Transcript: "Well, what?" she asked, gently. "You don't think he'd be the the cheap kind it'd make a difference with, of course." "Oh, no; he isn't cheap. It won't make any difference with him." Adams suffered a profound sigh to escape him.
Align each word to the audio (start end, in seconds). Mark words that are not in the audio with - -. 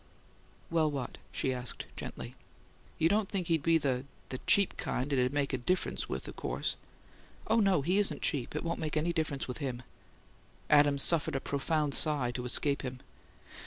"Well, 0.71 0.89
what?" 0.89 1.19
she 1.31 1.53
asked, 1.53 1.85
gently. 1.95 2.33
"You 2.97 3.07
don't 3.07 3.29
think 3.29 3.45
he'd 3.45 3.61
be 3.61 3.77
the 3.77 4.05
the 4.29 4.39
cheap 4.47 4.75
kind 4.75 5.13
it'd 5.13 5.31
make 5.31 5.53
a 5.53 5.59
difference 5.59 6.09
with, 6.09 6.27
of 6.27 6.35
course." 6.35 6.75
"Oh, 7.45 7.59
no; 7.59 7.83
he 7.83 7.99
isn't 7.99 8.23
cheap. 8.23 8.55
It 8.55 8.63
won't 8.63 8.79
make 8.79 8.97
any 8.97 9.13
difference 9.13 9.47
with 9.47 9.59
him." 9.59 9.83
Adams 10.71 11.03
suffered 11.03 11.35
a 11.35 11.39
profound 11.39 11.93
sigh 11.93 12.31
to 12.31 12.45
escape 12.45 12.81
him. 12.81 13.01